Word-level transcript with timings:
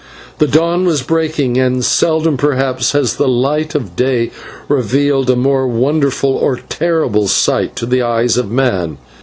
The 0.39 0.47
dawn 0.47 0.83
was 0.85 1.03
breaking 1.03 1.59
and 1.59 1.85
seldom 1.85 2.35
perhaps 2.35 2.93
has 2.93 3.17
the 3.17 3.27
light 3.27 3.75
of 3.75 3.95
day 3.95 4.31
revealed 4.67 5.29
a 5.29 5.35
more 5.35 5.67
wonderful 5.67 6.35
or 6.35 6.55
terrible 6.55 7.27
sight 7.27 7.75
to 7.75 7.85
the 7.85 8.01
eyes 8.01 8.35
of 8.35 8.49
man. 8.49 8.97